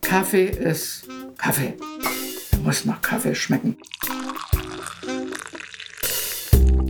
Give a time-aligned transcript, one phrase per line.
[0.00, 1.74] Kaffee ist Kaffee.
[2.52, 3.76] Er muss nach Kaffee schmecken.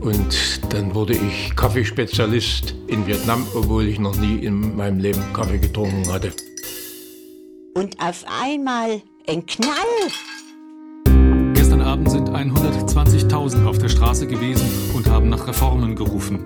[0.01, 5.59] Und dann wurde ich Kaffeespezialist in Vietnam, obwohl ich noch nie in meinem Leben Kaffee
[5.59, 6.33] getrunken hatte.
[7.75, 9.73] Und auf einmal ein Knall.
[11.55, 16.45] Gestern Abend sind 120.000 auf der Straße gewesen und haben nach Reformen gerufen.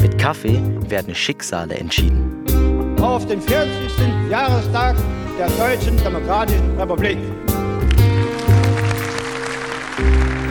[0.00, 2.45] Mit Kaffee werden Schicksale entschieden.
[3.00, 3.70] Auf den 40.
[4.30, 4.96] Jahrestag
[5.38, 7.18] der Deutschen Demokratischen Republik.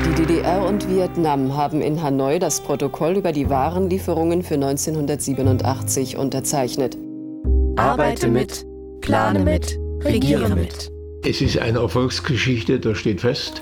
[0.06, 6.98] Die DDR und Vietnam haben in Hanoi das Protokoll über die Warenlieferungen für 1987 unterzeichnet.
[7.78, 8.66] Arbeite mit,
[9.02, 10.92] plane mit, regiere mit.
[11.24, 13.62] Es ist eine Erfolgsgeschichte, das steht fest.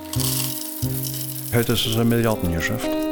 [1.54, 3.03] Heute ist es ein Milliardengeschäft.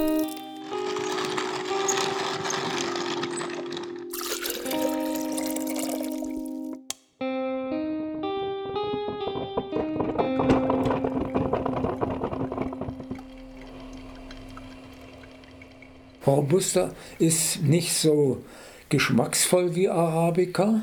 [16.25, 18.43] Robusta ist nicht so
[18.89, 20.81] geschmacksvoll wie Arabica,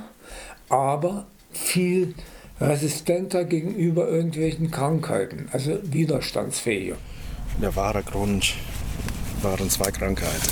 [0.68, 2.14] aber viel
[2.60, 6.96] resistenter gegenüber irgendwelchen Krankheiten, also widerstandsfähiger.
[7.62, 8.54] Der wahre Grund
[9.42, 10.48] waren zwei Krankheiten.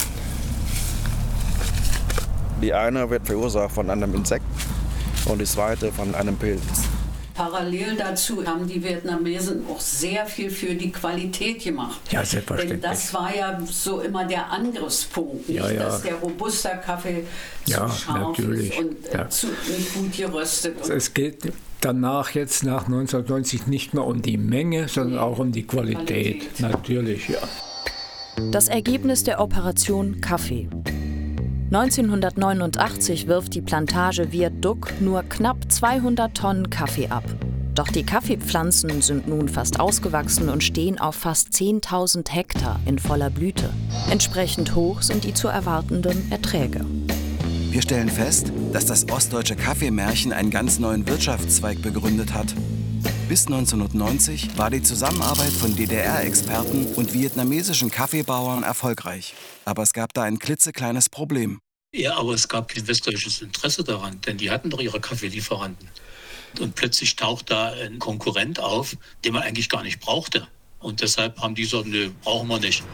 [2.63, 4.45] Die eine wird verursacht von einem Insekt
[5.27, 6.86] und die zweite von einem Pilz.
[7.37, 12.01] Parallel dazu haben die Vietnamesen auch sehr viel für die Qualität gemacht.
[12.11, 12.81] Ja, selbstverständlich.
[12.81, 15.83] Denn das war ja so immer der Angriffspunkt, nicht, Ja, ja.
[15.85, 17.25] dass der Robusta-Kaffee
[17.65, 18.71] zu Ja, scharf natürlich.
[18.71, 19.29] ist und äh, Ja.
[19.29, 20.77] zu, nicht gut geröstet.
[20.83, 25.53] Und Es geht danach jetzt nach 1990 nicht mehr um die Menge, sondern auch um
[25.53, 26.07] die Qualität.
[26.57, 26.61] Qualität.
[26.61, 27.39] Natürlich, ja.
[28.51, 30.69] Das Ergebnis der Operation Kaffee.
[31.73, 37.25] 1989 wirft die Plantage Viet Duc nur knapp 200 Tonnen Kaffee ab.
[37.75, 43.31] Doch die Kaffeepflanzen sind nun fast ausgewachsen und stehen auf fast 10.000 Hektar in voller
[43.31, 43.69] Blüte.
[44.13, 46.87] Entsprechend hoch sind die zu erwartenden Erträge.
[47.71, 52.55] Wir stellen fest, dass das ostdeutsche Kaffeemärchen einen ganz neuen Wirtschaftszweig begründet hat.
[53.29, 59.35] Bis 1990 war die Zusammenarbeit von DDR-Experten und vietnamesischen Kaffeebauern erfolgreich.
[59.65, 61.59] Aber es gab da ein klitzekleines Problem.
[61.93, 65.89] Ja, aber es gab kein westdeutsches Interesse daran, denn die hatten doch ihre Kaffeelieferanten.
[66.61, 70.47] Und plötzlich taucht da ein Konkurrent auf, den man eigentlich gar nicht brauchte.
[70.79, 72.85] Und deshalb haben die gesagt, nö, brauchen wir nicht.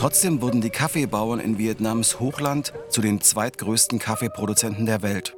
[0.00, 5.36] Trotzdem wurden die Kaffeebauern in Vietnams Hochland zu den zweitgrößten Kaffeeproduzenten der Welt,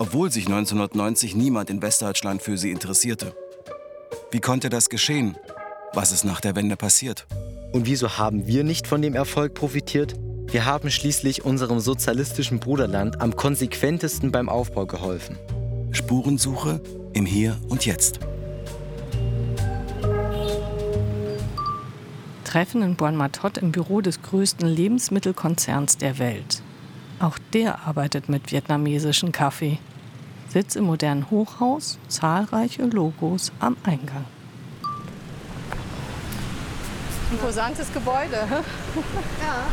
[0.00, 3.36] obwohl sich 1990 niemand in Westdeutschland für sie interessierte.
[4.32, 5.36] Wie konnte das geschehen?
[5.92, 7.28] Was ist nach der Wende passiert?
[7.70, 10.14] Und wieso haben wir nicht von dem Erfolg profitiert?
[10.48, 15.38] Wir haben schließlich unserem sozialistischen Bruderland am konsequentesten beim Aufbau geholfen.
[15.92, 16.82] Spurensuche
[17.12, 18.18] im Hier und Jetzt.
[22.50, 26.62] Treffen in Buon Matot im Büro des größten Lebensmittelkonzerns der Welt.
[27.20, 29.78] Auch der arbeitet mit vietnamesischen Kaffee.
[30.48, 34.24] Sitz im modernen Hochhaus, zahlreiche Logos am Eingang.
[37.30, 38.38] Imposantes Gebäude.
[38.40, 39.66] Ja.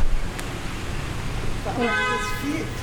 [1.75, 2.27] Und das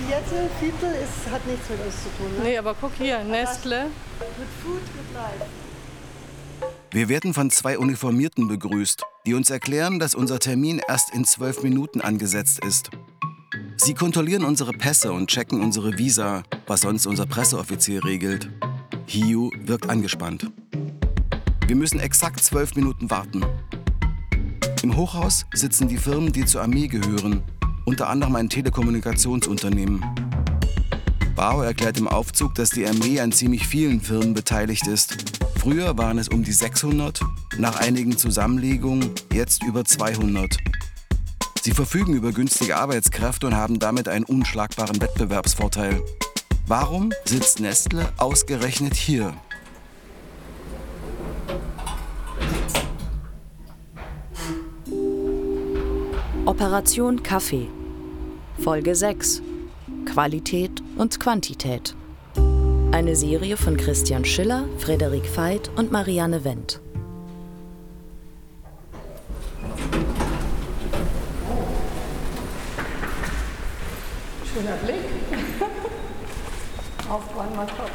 [0.08, 2.36] vierte, Viertel ist, hat nichts mit uns zu tun.
[2.38, 2.42] Ne?
[2.42, 3.84] Nee, aber guck hier, Nestle.
[3.84, 5.46] Mit Food, mit Life.
[6.94, 11.64] Wir werden von zwei Uniformierten begrüßt, die uns erklären, dass unser Termin erst in zwölf
[11.64, 12.90] Minuten angesetzt ist.
[13.76, 18.48] Sie kontrollieren unsere Pässe und checken unsere Visa, was sonst unser Presseoffizier regelt.
[19.06, 20.52] Hiu wirkt angespannt.
[21.66, 23.44] Wir müssen exakt zwölf Minuten warten.
[24.84, 27.42] Im Hochhaus sitzen die Firmen, die zur Armee gehören,
[27.86, 30.00] unter anderem ein Telekommunikationsunternehmen.
[31.34, 35.43] Bao erklärt im Aufzug, dass die Armee an ziemlich vielen Firmen beteiligt ist.
[35.64, 37.20] Früher waren es um die 600,
[37.56, 40.58] nach einigen Zusammenlegungen jetzt über 200.
[41.62, 46.02] Sie verfügen über günstige Arbeitskräfte und haben damit einen unschlagbaren Wettbewerbsvorteil.
[46.66, 49.32] Warum sitzt Nestle ausgerechnet hier?
[56.44, 57.68] Operation Kaffee.
[58.58, 59.40] Folge 6.
[60.04, 61.96] Qualität und Quantität.
[62.94, 66.80] Eine Serie von Christian Schiller, Frederik Veit und Marianne Wendt.
[74.46, 75.00] Schöner Blick.
[77.10, 77.90] Auf Buon Matot.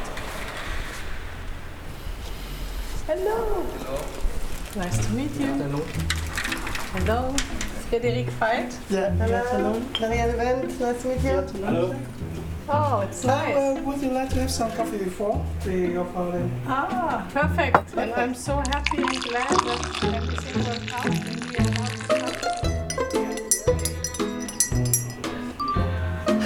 [3.06, 3.64] Hello.
[4.74, 5.46] Nice to meet you.
[6.92, 7.34] Hello.
[7.88, 8.74] Frederik Veit.
[8.90, 9.86] Yeah, afternoon.
[9.98, 11.64] Marianne Wendt, nice to meet you.
[11.64, 11.94] Hello.
[12.72, 13.56] Oh, it's nice.
[13.56, 16.48] Uh, would you like to have some coffee before we go for the...
[16.68, 17.76] Ah, perfect.
[17.96, 21.64] And I'm so happy and glad that everything worked out and we are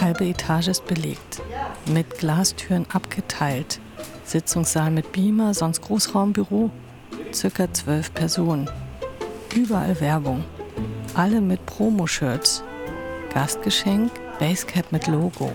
[0.01, 1.43] Halbe Etage ist belegt,
[1.87, 3.79] mit Glastüren abgeteilt.
[4.25, 6.71] Sitzungssaal mit Beamer, sonst Großraumbüro.
[7.35, 8.71] Circa zwölf Personen.
[9.55, 10.43] Überall Werbung.
[11.15, 12.65] Alle mit Promo-Shirts.
[13.35, 15.53] Gastgeschenk, Basecap mit Logo.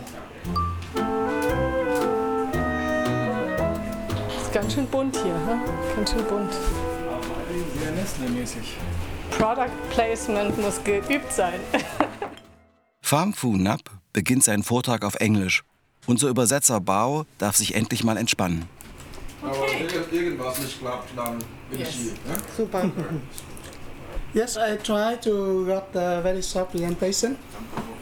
[4.59, 5.61] Ganz schön bunt hier, hm?
[5.95, 6.51] ganz schön bunt.
[7.81, 8.75] Sehr Nestle-mäßig.
[9.31, 11.61] Product Placement muss geübt sein.
[13.01, 13.79] Pham Phu Nap
[14.11, 15.63] beginnt seinen Vortrag auf Englisch.
[16.07, 18.67] Unser Übersetzer Bao darf sich endlich mal entspannen.
[19.41, 21.37] Aber wenn irgendwas nicht klappt, dann
[21.71, 22.11] bin ich hier.
[22.11, 22.37] Ne?
[22.57, 22.91] Super.
[24.33, 27.37] Yes, I try to got a very short presentation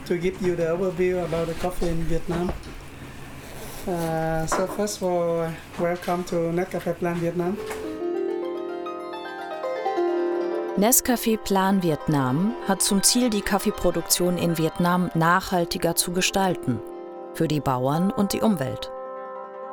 [0.06, 2.52] to give you the overview about the coffee in Vietnam.
[3.88, 7.56] Uh, so first of all, welcome to Nescafe Plan Vietnam.
[10.76, 16.80] Nescafé Plan Vietnam hat zum Ziel, die Kaffeeproduktion in Vietnam nachhaltiger zu gestalten.
[17.32, 18.92] Für die Bauern und die Umwelt.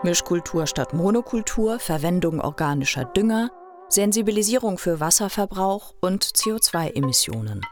[0.02, 3.52] Mischkultur statt Monokultur, Verwendung organischer Dünger,
[3.90, 7.66] Sensibilisierung für Wasserverbrauch und CO2-Emissionen.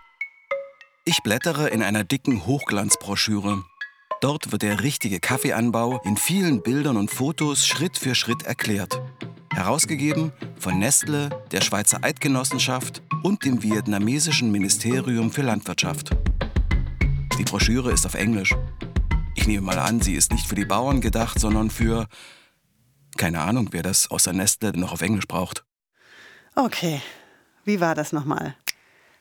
[1.05, 3.63] Ich blättere in einer dicken Hochglanzbroschüre.
[4.23, 9.01] Dort wird der richtige Kaffeeanbau in vielen Bildern und Fotos Schritt für Schritt erklärt.
[9.53, 16.11] Herausgegeben von Nestle, der Schweizer Eidgenossenschaft und dem vietnamesischen Ministerium für Landwirtschaft.
[17.37, 18.55] Die Broschüre ist auf Englisch.
[19.35, 22.07] Ich nehme mal an, sie ist nicht für die Bauern gedacht, sondern für...
[23.17, 25.65] Keine Ahnung, wer das außer Nestle noch auf Englisch braucht.
[26.55, 27.01] Okay,
[27.65, 28.55] wie war das nochmal?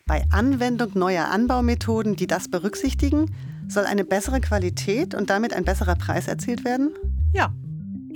[0.07, 3.35] Bei Anwendung neuer Anbaumethoden, die das berücksichtigen,
[3.73, 6.91] soll eine bessere Qualität und damit ein besserer Preis erzielt werden?
[7.33, 7.53] Ja.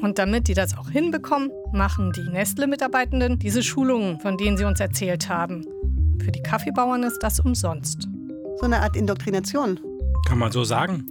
[0.02, 4.78] Und damit die das auch hinbekommen, machen die Nestle-Mitarbeitenden diese Schulungen, von denen sie uns
[4.78, 5.64] erzählt haben.
[6.22, 8.06] Für die Kaffeebauern ist das umsonst.
[8.58, 9.80] So eine Art Indoktrination.
[10.26, 11.06] Kann man so sagen?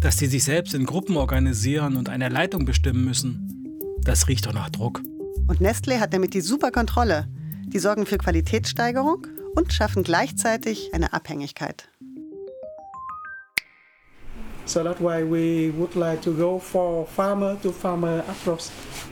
[0.00, 3.48] Dass die sich selbst in Gruppen organisieren und eine Leitung bestimmen müssen.
[4.02, 5.02] Das riecht doch nach Druck.
[5.48, 7.26] Und Nestle hat damit die super Kontrolle.
[7.66, 11.88] Die sorgen für Qualitätssteigerung und schaffen gleichzeitig eine Abhängigkeit.
[14.66, 18.68] So that's why we would like to go for farmer to farmer approach.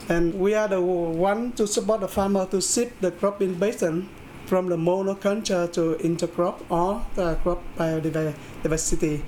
[0.09, 4.09] And we are the one to support the farmer to shift the crop in basin
[4.47, 9.23] from the monoculture to intercrop or the crop biodiversity.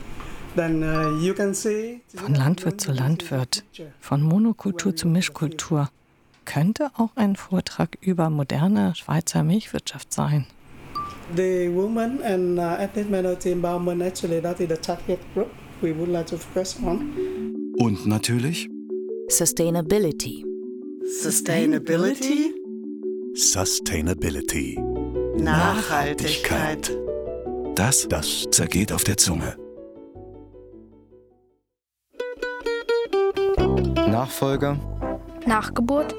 [0.57, 3.63] Then uh, you can see Von Landwirt zu Landwirt,
[4.01, 5.91] von Monokultur zu Mischkultur.
[6.45, 10.47] Könnte auch ein Vortrag über moderne Schweizer Milchwirtschaft sein.
[11.35, 15.53] the women and uh, ethnic minority empowerment actually that is the target group
[15.83, 17.13] we would like to focus on.
[17.79, 18.69] Und natürlich
[19.29, 20.45] Sustainability.
[21.21, 22.53] Sustainability?
[23.35, 24.79] Sustainability.
[25.37, 26.97] Nachhaltigkeit.
[27.75, 29.57] das, das zergeht auf der Zunge.
[34.09, 34.79] Nachfolger,
[35.47, 36.15] Nachgeburt,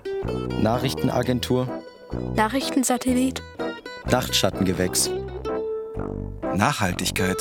[0.61, 1.67] Nachrichtenagentur,
[2.35, 3.41] Nachrichtensatellit,
[4.09, 5.09] Dachtschattengewächs.
[6.55, 7.37] Nachhaltigkeit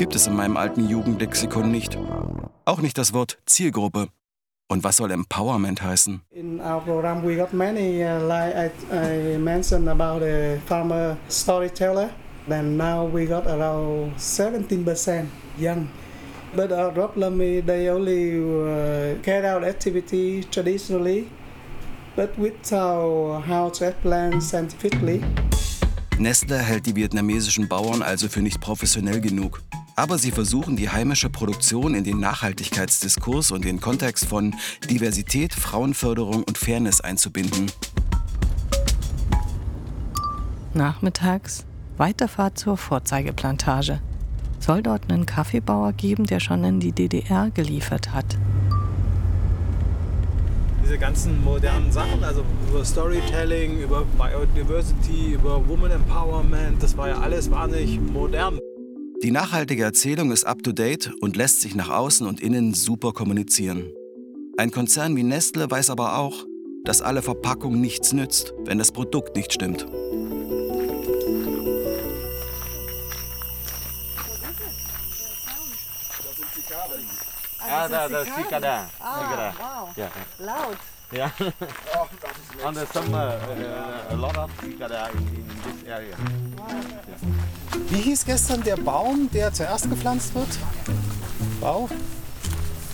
[0.00, 1.98] gibt es in meinem alten Jugendlexikon nicht.
[2.64, 4.08] Auch nicht das Wort Zielgruppe.
[4.66, 6.22] Und was soll Empowerment heißen?
[6.30, 12.08] In our program, we got many, uh, like I, I mentioned about the farmer storyteller.
[12.48, 15.26] Then now we got around 17%
[15.58, 15.86] young.
[16.56, 21.28] But our problem is they only uh, carry out activity traditionally,
[22.16, 25.22] but without how to explain scientifically.
[26.18, 29.60] Nestle hält die vietnamesischen Bauern also für nicht professionell genug.
[29.96, 34.54] Aber sie versuchen, die heimische Produktion in den Nachhaltigkeitsdiskurs und den Kontext von
[34.88, 37.70] Diversität, Frauenförderung und Fairness einzubinden.
[40.72, 41.64] Nachmittags
[42.00, 44.00] Weiterfahrt zur Vorzeigeplantage.
[44.58, 48.38] Soll dort einen Kaffeebauer geben, der schon in die DDR geliefert hat.
[50.82, 57.18] Diese ganzen modernen Sachen, also über Storytelling, über Biodiversity, über Woman Empowerment, das war ja
[57.18, 58.58] alles wahnsinnig modern.
[59.22, 63.92] Die nachhaltige Erzählung ist up-to-date und lässt sich nach außen und innen super kommunizieren.
[64.56, 66.46] Ein Konzern wie Nestle weiß aber auch,
[66.84, 69.86] dass alle Verpackung nichts nützt, wenn das Produkt nicht stimmt.
[77.60, 78.90] Ah, da, da, cicada.
[79.00, 79.96] Ah, wow.
[79.98, 80.10] Yeah.
[80.38, 80.78] Loud.
[81.12, 81.30] Yeah.
[82.64, 86.16] and there's some, uh, uh, a lot of cicada in, in this area.
[86.16, 87.59] Yeah.
[87.90, 90.46] Wie hieß gestern der Baum, der zuerst gepflanzt wird?
[91.60, 91.88] Bau?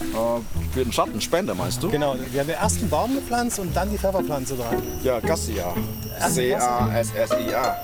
[0.00, 1.90] Äh, für den Schattenspender meinst du?
[1.90, 4.82] Genau, wir haben den ersten Baum gepflanzt und dann die Pfefferpflanze dran.
[5.04, 5.74] Ja, Cassia.
[6.30, 7.76] C-A-S-S-I-A.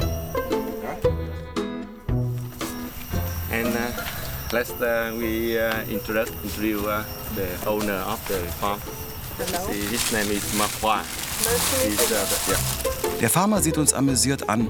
[3.52, 7.04] And uh, let's uh, we uh, introduce introduce uh,
[7.34, 8.80] the owner of the farm.
[9.66, 10.42] See, his name is.
[11.84, 13.18] He's, uh.
[13.20, 14.68] Der Farmer sieht uns amüsiert an.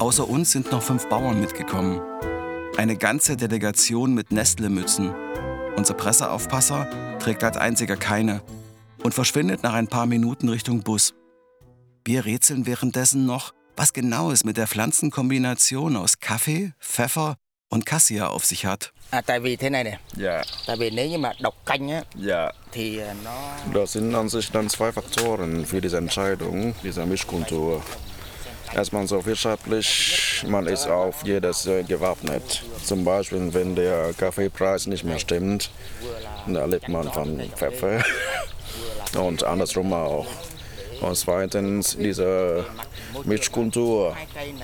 [0.00, 2.00] Außer uns sind noch fünf Bauern mitgekommen.
[2.78, 5.14] Eine ganze Delegation mit Nestle-Mützen.
[5.76, 8.40] Unser Presseaufpasser trägt als einziger keine
[9.02, 11.12] und verschwindet nach ein paar Minuten Richtung Bus.
[12.06, 17.36] Wir rätseln währenddessen noch, was genau es mit der Pflanzenkombination aus Kaffee, Pfeffer
[17.68, 18.94] und Cassia auf sich hat.
[23.74, 27.82] Das sind an sich dann zwei Faktoren für diese Entscheidung dieser Mischkultur.
[28.74, 32.62] Erstmal so wirtschaftlich, man ist auf jedes gewappnet.
[32.84, 35.70] Zum Beispiel, wenn der Kaffeepreis nicht mehr stimmt,
[36.46, 38.04] da lebt man von Pfeffer.
[39.18, 40.26] Und andersrum auch.
[41.00, 42.64] Und zweitens, diese
[43.24, 44.16] Mischkultur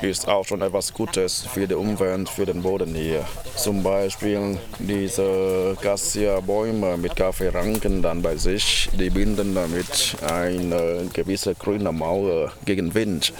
[0.02, 3.24] ist auch schon etwas Gutes für die Umwelt, für den Boden hier.
[3.56, 11.92] Zum Beispiel diese Cassia-Bäume mit Kaffeeranken dann bei sich, die binden damit eine gewisse grüne
[11.92, 13.32] Mauer gegen Wind.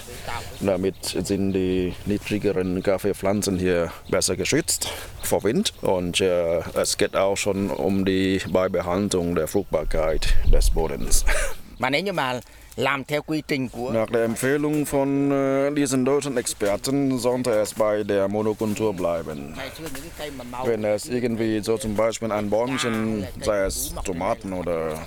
[0.60, 4.90] Damit sind die niedrigeren Kaffeepflanzen hier besser geschützt
[5.22, 5.72] vor Wind.
[5.82, 11.25] Und äh, es geht auch schon um die Beibehaltung der Fruchtbarkeit des Bodens.
[12.76, 17.75] Làm theo quy trình của Nach der Empfehlung von äh, diesen deutschen Experten sollte es
[17.75, 19.54] bei der Monokultur bleiben.
[20.64, 24.99] Wenn es irgendwie so zum Beispiel ein Bäumchen, sei es Tomaten oder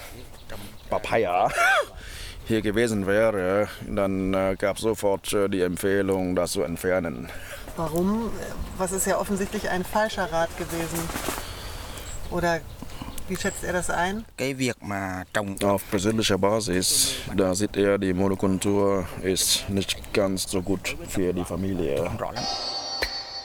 [0.90, 1.50] Papaya,
[2.48, 7.30] hier gewesen wäre, dann äh, gab es sofort äh, die Empfehlung, das zu entfernen.
[7.78, 8.32] Warum?
[8.78, 11.00] Was ist ja offensichtlich ein falscher Rat gewesen.
[12.32, 12.62] Oder
[13.30, 14.26] wie schätzt er das ein?
[15.64, 21.44] Auf persönlicher Basis, da sieht er, die Monokultur ist nicht ganz so gut für die
[21.44, 22.10] Familie.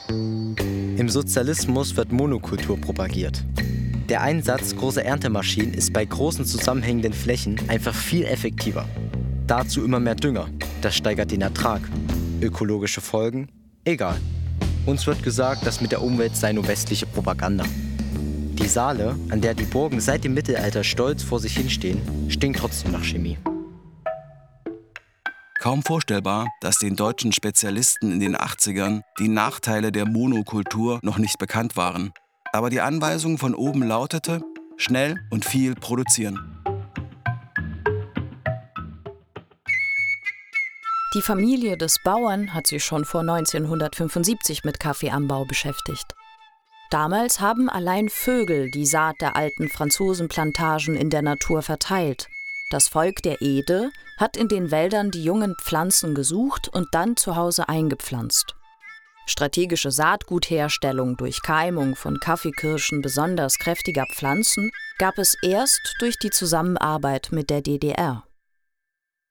[0.07, 3.43] Im Sozialismus wird Monokultur propagiert.
[4.09, 8.87] Der Einsatz großer Erntemaschinen ist bei großen zusammenhängenden Flächen einfach viel effektiver.
[9.47, 10.47] Dazu immer mehr Dünger.
[10.81, 11.81] Das steigert den Ertrag.
[12.41, 13.49] Ökologische Folgen?
[13.83, 14.17] Egal.
[14.85, 17.65] Uns wird gesagt, das mit der Umwelt sei nur westliche Propaganda.
[18.65, 22.93] Die Saale, an der die Burgen seit dem Mittelalter stolz vor sich hinstehen, stinkt trotzdem
[22.93, 23.37] nach Chemie.
[25.59, 31.37] Kaum vorstellbar, dass den deutschen Spezialisten in den 80ern die Nachteile der Monokultur noch nicht
[31.37, 32.11] bekannt waren.
[32.53, 34.41] Aber die Anweisung von oben lautete,
[34.77, 36.39] schnell und viel produzieren.
[41.13, 46.14] Die Familie des Bauern hat sich schon vor 1975 mit Kaffeeanbau beschäftigt.
[46.95, 52.29] Damals haben allein Vögel die Saat der alten Franzosenplantagen in der Natur verteilt.
[52.69, 57.35] Das Volk der Ede hat in den Wäldern die jungen Pflanzen gesucht und dann zu
[57.35, 58.55] Hause eingepflanzt.
[59.25, 67.27] Strategische Saatgutherstellung durch Keimung von Kaffeekirschen besonders kräftiger Pflanzen gab es erst durch die Zusammenarbeit
[67.33, 68.23] mit der DDR.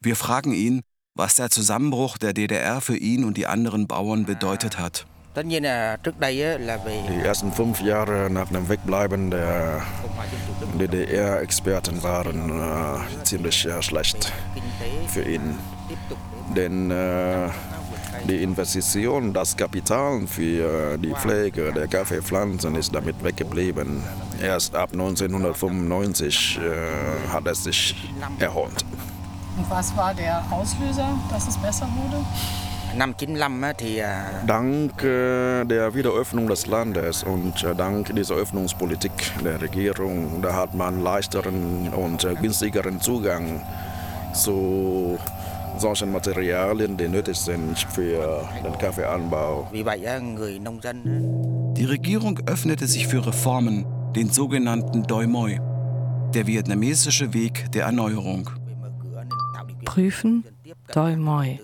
[0.02, 0.83] Wir fragen ihn,
[1.14, 5.06] was der Zusammenbruch der DDR für ihn und die anderen Bauern bedeutet hat.
[5.34, 9.30] Tất nhiên là trước đây á, là về Die ersten fünf Jahre nach dem Wegbleiben
[9.30, 9.80] der
[10.78, 14.32] DDR-Experten waren äh, ziemlich äh, schlecht
[15.08, 15.58] für ihn.
[16.56, 17.48] Denn äh,
[18.28, 24.02] die Investition, das Kapital für die Pflege der Kaffeepflanzen ist damit weggeblieben.
[24.42, 27.96] Erst ab 1995 äh, hat es sich
[28.38, 28.84] erholt.
[29.56, 32.24] Und was war der Auslöser, dass es besser wurde?
[32.98, 34.02] Năm 95 á, thì
[34.46, 39.12] Dank äh, der Wiederöffnung des Landes und äh, dank dieser Öffnungspolitik
[39.44, 43.60] der Regierung, da hat man leichteren und äh, günstigeren Zugang
[44.32, 45.18] zu
[45.78, 49.68] solchen Materialien, die nötig sind für den Kaffeeanbau.
[51.76, 53.84] Die Regierung öffnete sich für Reformen,
[54.14, 55.58] den sogenannten Doi Moi,
[56.34, 58.50] der vietnamesische Weg der Erneuerung.
[59.84, 60.44] Prüfen,
[60.92, 61.58] Doi Moi.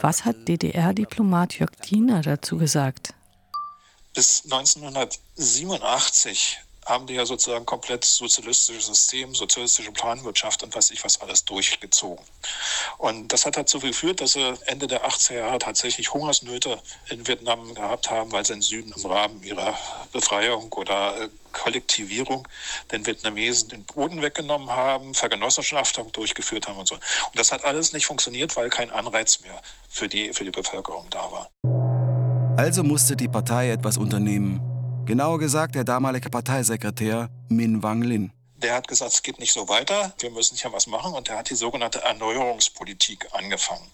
[0.00, 3.14] Was hat DDR-Diplomat Jörg Diener dazu gesagt?
[4.14, 11.20] Bis 1987 haben die ja sozusagen komplett sozialistisches System, sozialistische Planwirtschaft und weiß ich was
[11.20, 12.24] alles durchgezogen.
[12.98, 17.74] Und das hat dazu geführt, dass sie Ende der 80er Jahre tatsächlich Hungersnöte in Vietnam
[17.74, 19.76] gehabt haben, weil sie im Süden im Rahmen ihrer
[20.12, 22.46] Befreiung oder äh, Kollektivierung
[22.92, 26.94] den Vietnamesen den Boden weggenommen haben, Vergenossenschaftung durchgeführt haben und so.
[26.94, 27.02] Und
[27.34, 31.30] das hat alles nicht funktioniert, weil kein Anreiz mehr für die, für die Bevölkerung da
[31.32, 31.50] war.
[32.56, 34.75] Also musste die Partei etwas unternehmen.
[35.06, 38.32] Genauer gesagt der damalige Parteisekretär Min Wang Lin.
[38.56, 41.38] Der hat gesagt, es geht nicht so weiter, wir müssen hier was machen und er
[41.38, 43.86] hat die sogenannte Erneuerungspolitik angefangen,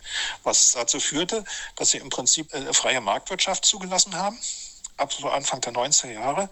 [0.43, 1.45] was dazu führte,
[1.77, 4.39] dass sie im Prinzip eine freie Marktwirtschaft zugelassen haben,
[4.97, 6.49] ab so Anfang der 90er Jahre,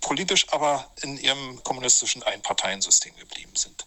[0.00, 3.84] politisch aber in ihrem kommunistischen Einparteiensystem geblieben sind.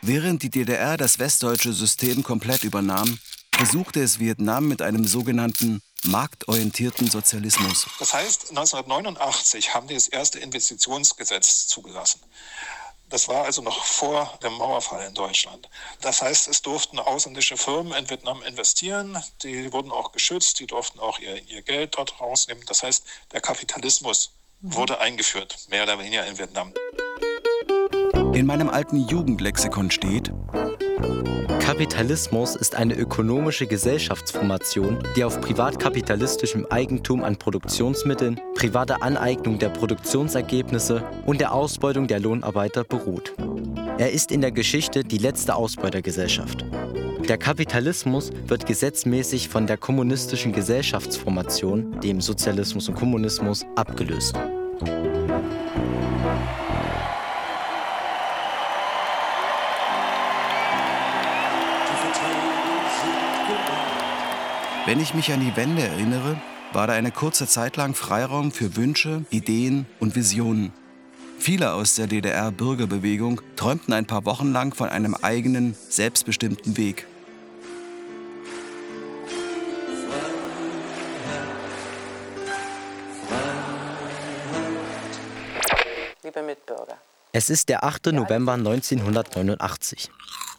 [0.00, 3.18] Während die DDR das westdeutsche System komplett übernahm,
[3.54, 7.86] versuchte es Vietnam mit einem sogenannten marktorientierten Sozialismus.
[7.98, 12.20] Das heißt, 1989 haben die das erste Investitionsgesetz zugelassen.
[13.12, 15.68] Das war also noch vor dem Mauerfall in Deutschland.
[16.00, 20.98] Das heißt, es durften ausländische Firmen in Vietnam investieren, die wurden auch geschützt, die durften
[20.98, 22.64] auch ihr, ihr Geld dort rausnehmen.
[22.66, 24.32] Das heißt, der Kapitalismus
[24.62, 26.72] wurde eingeführt, mehr oder weniger in Vietnam.
[28.34, 30.32] In meinem alten Jugendlexikon steht,
[31.72, 41.02] Kapitalismus ist eine ökonomische Gesellschaftsformation, die auf privatkapitalistischem Eigentum an Produktionsmitteln, privater Aneignung der Produktionsergebnisse
[41.24, 43.32] und der Ausbeutung der Lohnarbeiter beruht.
[43.96, 46.66] Er ist in der Geschichte die letzte Ausbeutergesellschaft.
[47.26, 54.36] Der Kapitalismus wird gesetzmäßig von der kommunistischen Gesellschaftsformation, dem Sozialismus und Kommunismus, abgelöst.
[64.84, 66.36] Wenn ich mich an die Wende erinnere,
[66.72, 70.72] war da eine kurze Zeit lang Freiraum für Wünsche, Ideen und Visionen.
[71.38, 77.06] Viele aus der DDR-Bürgerbewegung träumten ein paar Wochen lang von einem eigenen, selbstbestimmten Weg.
[86.24, 86.96] Liebe Mitbürger,
[87.30, 88.06] Es ist der 8.
[88.06, 90.10] November 1989.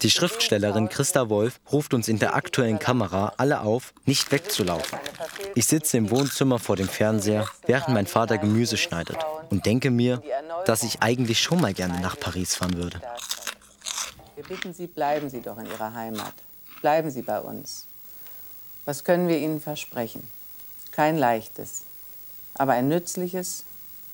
[0.03, 4.99] Die Schriftstellerin Christa Wolf ruft uns in der aktuellen Kamera alle auf, nicht wegzulaufen.
[5.55, 9.15] Ich sitze im Wohnzimmer vor dem Fernseher, während mein Vater Gemüse schneidet
[9.49, 10.21] und denke mir,
[10.65, 12.99] dass ich eigentlich schon mal gerne nach Paris fahren würde.
[14.35, 16.33] wir bitten Sie, bleiben Sie doch in Ihrer Heimat.
[16.81, 17.87] Bleiben Sie bei uns.
[18.83, 20.27] Was können wir Ihnen versprechen?
[20.91, 21.83] Kein leichtes,
[22.55, 23.63] aber ein nützliches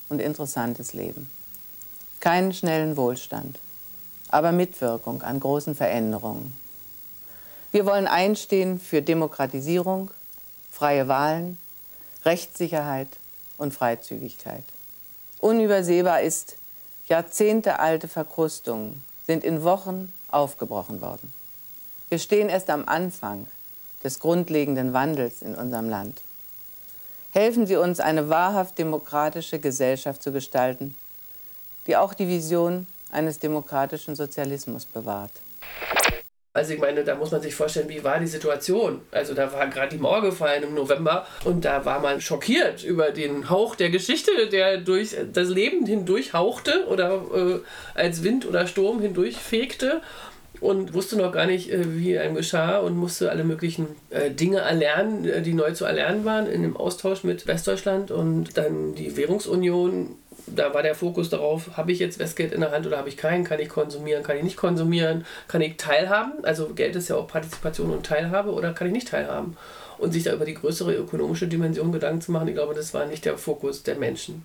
[0.07, 1.31] und interessantes Leben.
[2.19, 3.57] Keinen schnellen Wohlstand,
[4.29, 6.55] aber Mitwirkung an großen Veränderungen.
[7.71, 10.11] Wir wollen einstehen für Demokratisierung,
[10.71, 11.57] freie Wahlen,
[12.25, 13.09] Rechtssicherheit
[13.57, 14.63] und Freizügigkeit.
[15.39, 16.55] Unübersehbar ist,
[17.07, 21.33] jahrzehntealte Verkrustungen sind in Wochen aufgebrochen worden.
[22.09, 23.47] Wir stehen erst am Anfang
[24.03, 26.21] des grundlegenden Wandels in unserem Land.
[27.31, 30.95] Helfen Sie uns, eine wahrhaft demokratische Gesellschaft zu gestalten,
[31.85, 35.31] die auch die Vision eines demokratischen Sozialismus bewahrt.
[36.51, 39.01] Also ich meine, da muss man sich vorstellen, wie war die Situation.
[39.11, 43.11] Also da war gerade die Mauer gefallen im November und da war man schockiert über
[43.11, 47.59] den Hauch der Geschichte, der durch das Leben hindurch hauchte oder äh,
[47.93, 50.01] als Wind oder Sturm hindurchfegte
[50.59, 54.59] und wusste noch gar nicht, äh, wie einem geschah und musste alle möglichen äh, Dinge
[54.59, 59.15] erlernen, äh, die neu zu erlernen waren in dem Austausch mit Westdeutschland und dann die
[59.15, 60.15] Währungsunion.
[60.47, 63.17] Da war der Fokus darauf, habe ich jetzt Westgeld in der Hand oder habe ich
[63.17, 63.43] keinen?
[63.43, 65.25] Kann ich konsumieren, kann ich nicht konsumieren?
[65.47, 66.43] Kann ich teilhaben?
[66.43, 69.57] Also Geld ist ja auch Partizipation und Teilhabe oder kann ich nicht teilhaben?
[69.97, 73.05] Und sich da über die größere ökonomische Dimension Gedanken zu machen, ich glaube, das war
[73.05, 74.43] nicht der Fokus der Menschen.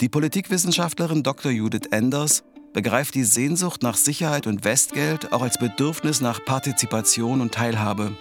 [0.00, 1.50] Die Politikwissenschaftlerin Dr.
[1.50, 7.52] Judith Enders begreift die Sehnsucht nach Sicherheit und Westgeld auch als Bedürfnis nach Partizipation und
[7.52, 8.12] Teilhabe.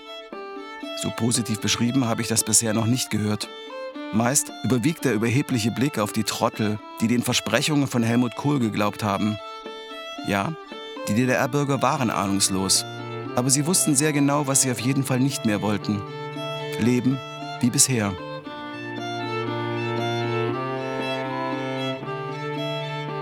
[1.04, 3.48] So positiv beschrieben habe ich das bisher noch nicht gehört.
[4.14, 9.04] Meist überwiegt der überhebliche Blick auf die Trottel, die den Versprechungen von Helmut Kohl geglaubt
[9.04, 9.38] haben.
[10.28, 10.54] Ja,
[11.08, 12.86] die DDR-Bürger waren ahnungslos,
[13.36, 16.02] aber sie wussten sehr genau, was sie auf jeden Fall nicht mehr wollten.
[16.80, 17.18] Leben
[17.60, 18.14] wie bisher.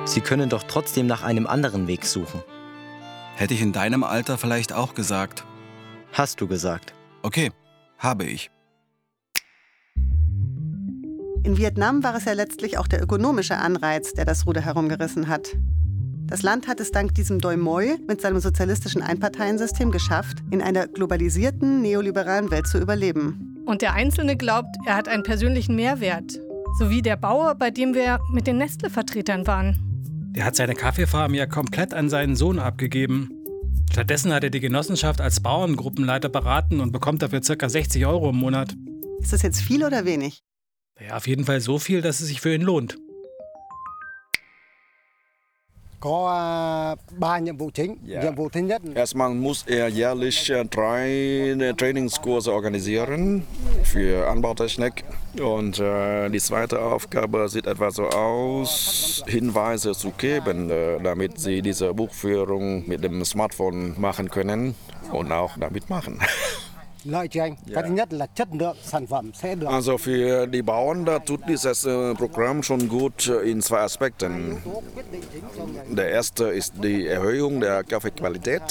[0.06, 2.43] Sie können doch trotzdem nach einem anderen Weg suchen.
[3.36, 5.43] Hätte ich in deinem Alter vielleicht auch gesagt.
[6.13, 6.93] Hast du gesagt.
[7.24, 7.52] Okay,
[7.98, 8.52] habe ich.
[11.46, 15.56] In Vietnam war es ja letztlich auch der ökonomische Anreiz, der das Ruder herumgerissen hat.
[16.26, 20.88] Das Land hat es dank diesem Doi Moi mit seinem sozialistischen Einparteiensystem geschafft, in einer
[20.88, 23.62] globalisierten, neoliberalen Welt zu überleben.
[23.68, 26.32] Und der Einzelne glaubt, er hat einen persönlichen Mehrwert.
[26.80, 29.78] So wie der Bauer, bei dem wir mit den Nestle-Vertretern waren.
[30.36, 33.30] Der hat seine Kaffeefarm ja komplett an seinen Sohn abgegeben.
[33.92, 37.70] Stattdessen hat er die Genossenschaft als Bauerngruppenleiter beraten und bekommt dafür ca.
[37.70, 38.76] 60 Euro im Monat.
[39.20, 40.42] Ist das jetzt viel oder wenig?
[41.00, 42.98] Ja, auf jeden Fall so viel, dass es sich für ihn lohnt.
[48.96, 51.10] Erstmal muss er jährlich äh, drei
[51.60, 53.44] äh, Trainingskurse organisieren
[53.84, 55.04] für Anbautechnik.
[55.42, 61.64] Und äh, die zweite Aufgabe sieht etwa so aus, Hinweise zu geben, äh, damit sie
[61.64, 64.76] diese Buchführung mit dem Smartphone machen können
[65.12, 66.20] und auch damit machen.
[67.06, 67.56] Lợi cho anh.
[67.74, 71.20] Cái thứ nhất là chất lượng sản phẩm sẽ được Also für die Bauern, da
[71.20, 71.86] tut dieses
[72.18, 74.56] Programm schon gut in zwei Aspekten.
[75.96, 78.62] Der erste ist die Erhöhung der Kaffeequalität.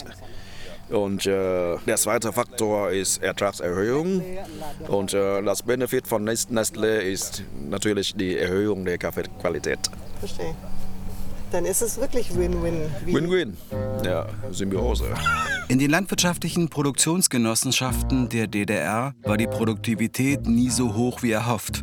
[0.90, 4.23] Und äh, der zweite Faktor ist Ertragserhöhung.
[4.88, 9.79] Und äh, das Benefit von Nest- Nestle ist natürlich die Erhöhung der Kaffeequalität.
[10.20, 10.55] Verstehe.
[11.55, 12.90] Dann ist es wirklich Win-Win.
[13.07, 13.57] Win-win.
[14.05, 15.05] Ja, Symbiose.
[15.69, 21.83] In den landwirtschaftlichen Produktionsgenossenschaften der DDR war die Produktivität nie so hoch wie erhofft.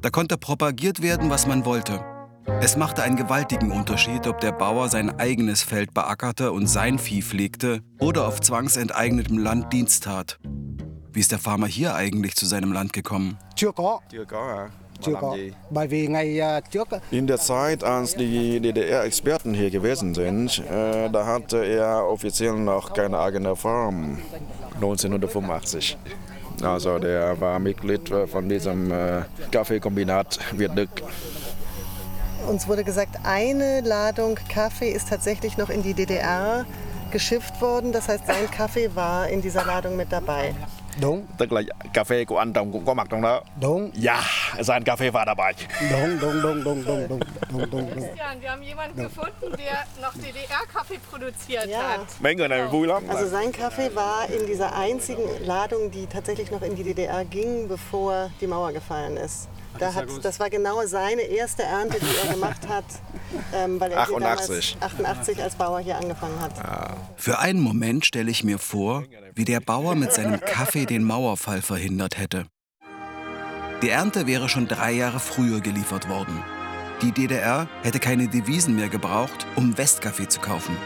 [0.00, 2.04] Da konnte propagiert werden, was man wollte.
[2.60, 7.22] Es machte einen gewaltigen Unterschied, ob der Bauer sein eigenes Feld beackerte und sein Vieh
[7.22, 10.40] pflegte oder auf zwangsenteignetem Land Dienst tat.
[11.12, 13.38] Wie ist der Farmer hier eigentlich zu seinem Land gekommen?
[15.02, 15.36] Chưa có.
[15.70, 21.26] Bởi vì ngày trước In der Zeit, als die DDR-Experten hier gewesen sind, äh, da
[21.26, 24.18] hatte er offiziell noch keine eigene Farm.
[24.74, 25.96] 1985.
[26.62, 30.90] Also der war Mitglied äh, von diesem äh, Kaffeekombinat Wieddück.
[32.48, 36.64] Uns wurde gesagt, eine Ladung Kaffee ist tatsächlich noch in die DDR
[37.12, 37.92] geschifft worden.
[37.92, 40.54] Das heißt, sein Kaffee war in dieser Ladung mit dabei.
[41.00, 41.26] Đúng.
[41.38, 41.62] Tức là
[41.94, 43.40] cà phê của anh Trọng cũng có mặt trong đó.
[43.60, 43.90] Đúng.
[43.94, 44.22] Ja,
[44.62, 45.52] sein Kaffee war dabei.
[45.90, 47.90] Đúng, đúng, đúng, đúng, đúng, đúng, đúng, đúng, đúng.
[47.90, 52.00] Christian, wir haben jemanden gefunden, der noch DDR-Kaffee produziert hat.
[52.20, 53.02] Mấy người này vui lắm.
[53.08, 57.68] Also sein Kaffee war in dieser einzigen Ladung, die tatsächlich noch in die DDR ging,
[57.68, 59.48] bevor die Mauer gefallen ist.
[59.78, 62.84] Da das war genau seine erste Ernte, die er gemacht hat,
[63.54, 64.76] ähm, weil er hier 88.
[64.78, 66.52] damals 88 als Bauer hier angefangen hat.
[67.16, 69.04] Für einen Moment stelle ich mir vor,
[69.34, 72.46] wie der Bauer mit seinem Kaffee den Mauerfall verhindert hätte.
[73.82, 76.44] Die Ernte wäre schon drei Jahre früher geliefert worden.
[77.02, 80.76] Die DDR hätte keine Devisen mehr gebraucht, um Westkaffee zu kaufen.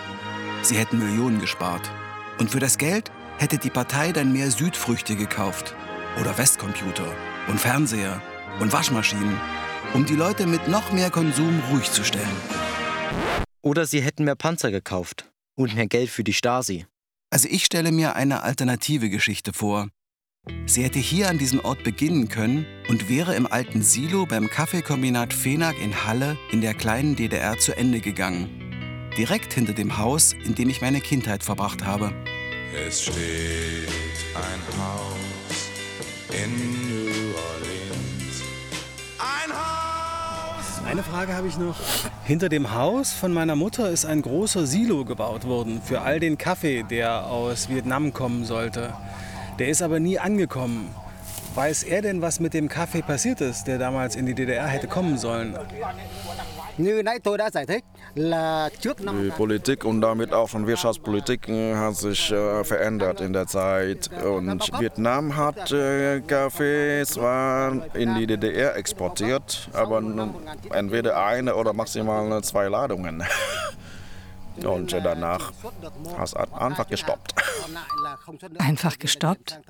[0.63, 1.91] Sie hätten Millionen gespart.
[2.39, 5.75] Und für das Geld hätte die Partei dann mehr Südfrüchte gekauft.
[6.19, 7.13] Oder Westcomputer
[7.49, 8.23] und Fernseher
[8.61, 9.39] und Waschmaschinen,
[9.95, 12.37] um die Leute mit noch mehr Konsum ruhig zu stellen.
[13.63, 16.87] Oder sie hätten mehr Panzer gekauft und mehr Geld für die Stasi.
[17.31, 19.89] Also ich stelle mir eine alternative Geschichte vor.
[20.67, 25.33] Sie hätte hier an diesem Ort beginnen können und wäre im alten Silo beim Kaffeekombinat
[25.33, 29.11] Fenag in Halle in der kleinen DDR zu Ende gegangen.
[29.19, 32.13] Direkt hinter dem Haus, in dem ich meine Kindheit verbracht habe.
[32.73, 33.89] Es steht
[34.35, 35.71] ein Haus
[36.33, 36.51] in
[36.89, 37.06] New
[40.87, 41.75] Eine Frage habe ich noch.
[42.25, 46.39] Hinter dem Haus von meiner Mutter ist ein großer Silo gebaut worden für all den
[46.39, 48.93] Kaffee, der aus Vietnam kommen sollte.
[49.59, 50.95] Der ist aber nie angekommen.
[51.55, 54.87] Weiß er denn, was mit dem Kaffee passiert ist, der damals in die DDR hätte
[54.87, 55.57] kommen sollen?
[56.79, 57.85] Như nãy tôi đã giải thích
[58.15, 63.21] là trước năm Die Politik und damit auch schon Wirtschaftspolitik äh, hat sich äh, verändert
[63.21, 64.11] in der Zeit.
[64.25, 70.03] Und Vietnam hat äh, Kaffee zwar in die DDR exportiert, aber
[70.73, 73.23] entweder eine oder maximal zwei Ladungen.
[74.65, 75.53] Und äh, danach
[76.19, 77.35] hat es einfach gestoppt.
[78.59, 79.61] Einfach gestoppt?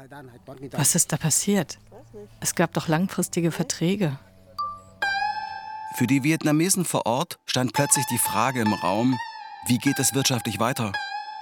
[0.72, 1.78] Was ist da passiert?
[2.40, 4.18] Es gab doch langfristige Verträge.
[5.96, 9.18] Für die Vietnamesen vor Ort stand plötzlich die Frage im Raum,
[9.66, 10.92] wie geht es wirtschaftlich weiter?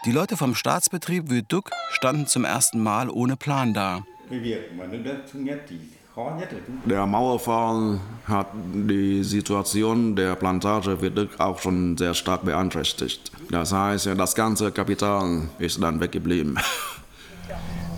[0.05, 4.05] Die Leute vom Staatsbetrieb Viaduc standen zum ersten Mal ohne Plan da.
[6.85, 13.33] Der Mauerfall hat die Situation der Plantage Viaduc auch schon sehr stark beeinträchtigt.
[13.51, 16.61] Das heißt, das ganze Kapital ist dann weggeblieben.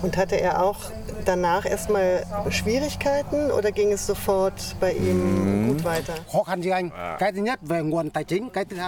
[0.01, 0.77] Und hatte er auch
[1.25, 6.13] danach erstmal Schwierigkeiten oder ging es sofort bei ihm gut weiter?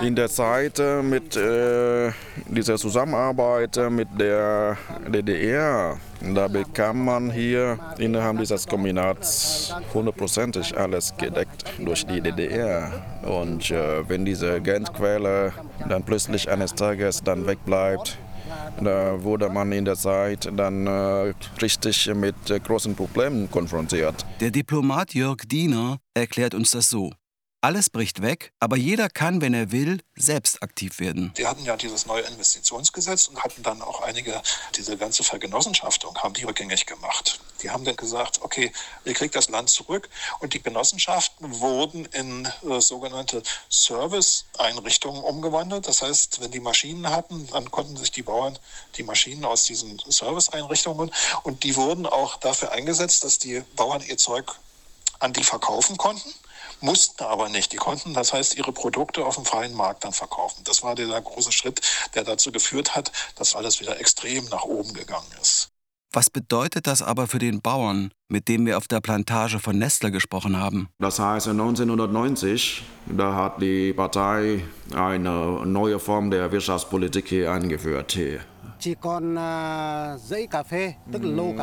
[0.03, 2.11] In der Zeit äh, mit äh,
[2.47, 11.13] dieser Zusammenarbeit äh, mit der DDR, da bekam man hier innerhalb dieses Kombinats hundertprozentig alles
[11.17, 12.91] gedeckt durch die DDR.
[13.23, 15.53] Und äh, wenn diese Geldquelle
[15.87, 18.17] dann plötzlich eines Tages dann wegbleibt,
[18.81, 24.25] da wurde man in der Zeit dann äh, richtig mit äh, großen Problemen konfrontiert.
[24.39, 27.11] Der Diplomat Jörg Diener erklärt uns das so.
[27.61, 31.33] Alles bricht weg, aber jeder kann, wenn er will, selbst aktiv werden.
[31.37, 34.41] Die hatten ja dieses neue Investitionsgesetz und hatten dann auch einige,
[34.75, 37.41] diese ganze Vergenossenschaftung, haben die rückgängig gemacht.
[37.61, 38.71] Die haben dann gesagt, okay,
[39.05, 40.09] ihr kriegt das Land zurück.
[40.39, 45.87] Und die Genossenschaften wurden in äh, sogenannte Service-Einrichtungen umgewandelt.
[45.87, 48.57] Das heißt, wenn die Maschinen hatten, dann konnten sich die Bauern
[48.97, 51.11] die Maschinen aus diesen Service-Einrichtungen
[51.43, 54.55] und die wurden auch dafür eingesetzt, dass die Bauern ihr Zeug
[55.19, 56.33] an die verkaufen konnten
[56.81, 57.71] mussten aber nicht.
[57.71, 60.63] Die konnten, das heißt, ihre Produkte auf dem freien Markt dann verkaufen.
[60.63, 61.81] Das war der große Schritt,
[62.15, 65.68] der dazu geführt hat, dass alles wieder extrem nach oben gegangen ist.
[66.11, 70.09] Was bedeutet das aber für den Bauern, mit dem wir auf der Plantage von Nestle
[70.09, 70.89] gesprochen haben?
[70.97, 74.63] Das heißt, 1990, da hat die Partei
[74.95, 78.13] eine neue Form der Wirtschaftspolitik hier eingeführt.
[78.13, 78.39] Hier.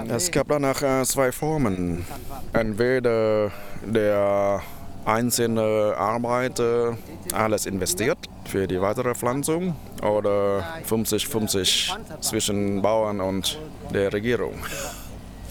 [0.09, 2.07] Es gab danach äh, zwei Formen.
[2.53, 3.51] Entweder
[3.85, 4.63] der
[5.07, 6.99] einzelne Arbeiter
[7.33, 13.59] alles investiert für die weitere Pflanzung oder 50-50 zwischen Bauern und
[13.93, 14.55] der Regierung.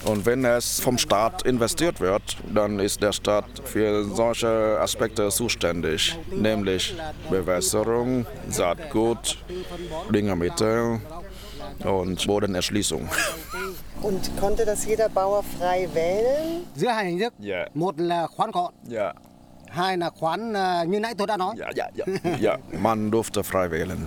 [0.04, 6.16] Und wenn es vom Staat investiert wird, dann ist der Staat für solche Aspekte zuständig,
[6.30, 6.94] nämlich
[7.28, 9.38] Bewässerung, Saatgut,
[10.12, 11.00] Düngemittel
[11.84, 13.08] und Bodenerschließung.
[14.02, 16.66] Und konnte das jeder Bauer frei wählen?
[17.40, 17.66] Yeah.
[17.96, 19.14] là khoán gọn, Ja,
[19.76, 20.52] hai là khoán
[20.90, 21.54] như nãy tôi đã nói.
[21.58, 22.36] ja, ja, ja.
[22.40, 23.98] ja, man durfte frei wählen.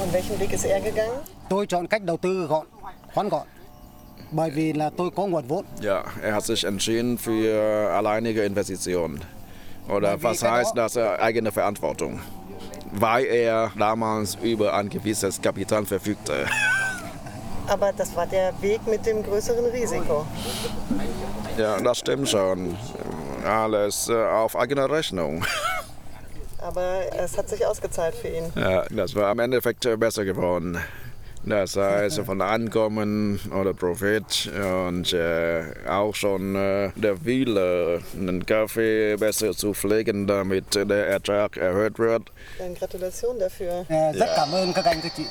[0.00, 1.20] Und welchen Weg ist er gegangen?
[1.48, 2.66] Tôi chọn cách đầu tư gọn,
[3.14, 3.46] khoán gọn.
[4.30, 5.64] Bởi vì là tôi có nguồn vốn.
[5.82, 9.18] Ja, er hat sich entschieden für alleinige Investitionen.
[9.88, 10.96] Oder was heißt das?
[10.96, 12.18] äh, Eigene Verantwortung.
[13.00, 16.46] Weil er damals über ein gewisses Kapital verfügte.
[17.68, 20.26] Aber das war der Weg mit dem größeren Risiko.
[21.58, 22.76] Ja, das stimmt schon.
[23.48, 25.44] Alles äh, auf eigene Rechnung.
[26.60, 28.52] Aber es hat sich ausgezahlt für ihn.
[28.56, 30.78] Ja, das war am Endeffekt äh, besser geworden.
[31.46, 34.50] Das heißt, von Ankommen oder Profit
[34.86, 41.56] und äh, auch schon äh, der Wille, einen Kaffee besser zu pflegen, damit der Ertrag
[41.56, 42.24] erhöht wird.
[42.58, 43.86] Dann Gratulation dafür.
[43.88, 45.26] Các chị.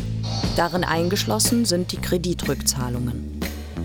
[0.56, 3.33] Darin eingeschlossen sind die Kreditrückzahlungen.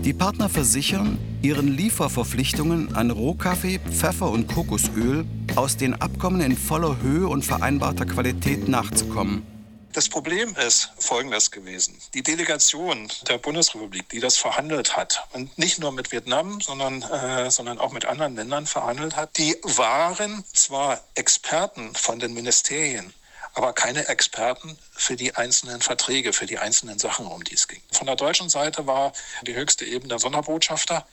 [0.04, 7.02] Die Partner versichern, ihren Lieferverpflichtungen an Rohkaffee, Pfeffer und Kokosöl aus den Abkommen in voller
[7.02, 9.46] Höhe und vereinbarter Qualität nachzukommen.
[9.92, 11.98] Das Problem ist folgendes gewesen.
[12.14, 17.50] Die Delegation der Bundesrepublik, die das verhandelt hat und nicht nur mit Vietnam, sondern, äh,
[17.50, 23.12] sondern auch mit anderen Ländern verhandelt hat, die waren zwar Experten von den Ministerien,
[23.54, 27.82] aber keine Experten für die einzelnen Verträge, für die einzelnen Sachen, um die es ging.
[27.92, 31.06] Von der deutschen Seite war die höchste Ebene der Sonderbotschafter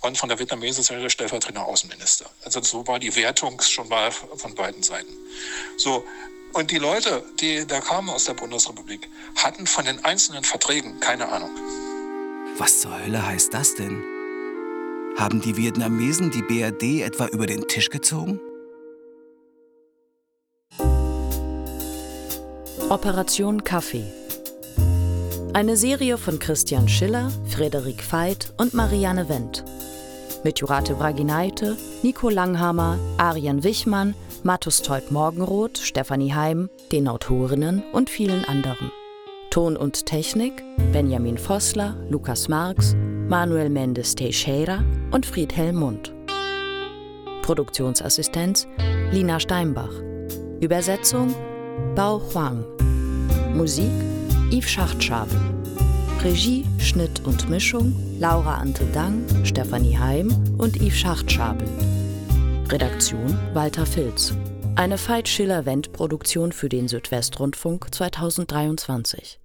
[0.00, 2.28] und von der vietnamesischen Seite stellvertretender Außenminister.
[2.44, 5.12] Also so war die Wertung schon mal von beiden Seiten.
[5.76, 6.04] So,
[6.52, 11.28] und die Leute, die da kamen aus der Bundesrepublik, hatten von den einzelnen Verträgen keine
[11.28, 11.50] Ahnung.
[12.58, 14.02] Was zur Hölle heißt das denn?
[15.18, 18.40] Haben die Vietnamesen die BRD etwa über den Tisch gezogen?
[22.88, 24.04] Operation Kaffee.
[25.54, 29.64] Eine Serie von Christian Schiller, Frederik Veit und Marianne Wendt.
[30.44, 38.08] Mit Jurate Braginaite, Nico Langhammer, Arian Wichmann, Mattus Teut Morgenroth, Stefanie Heim, den Autorinnen und
[38.08, 38.92] vielen anderen.
[39.50, 46.14] Ton und Technik Benjamin Vossler, Lukas Marx, Manuel Mendes Teixeira und Friedhelm Mund.
[47.42, 48.68] Produktionsassistenz
[49.10, 49.90] Lina Steinbach.
[50.60, 51.34] Übersetzung
[51.94, 52.64] Bao Huang.
[53.54, 53.90] Musik
[54.50, 55.38] Yves Schachtschabel.
[56.22, 61.68] Regie, Schnitt und Mischung Laura Ante Dang, Stefanie Heim und Yves Schachtschabel.
[62.68, 64.34] Redaktion Walter Filz.
[64.74, 69.40] Eine Veit Schiller-Wendt-Produktion für den Südwestrundfunk 2023.